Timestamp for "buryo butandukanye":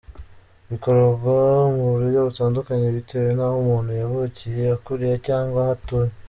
1.91-2.87